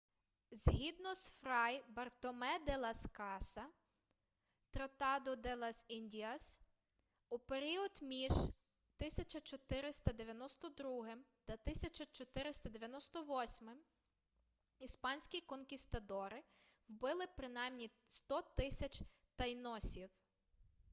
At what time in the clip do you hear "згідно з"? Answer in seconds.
0.51-1.29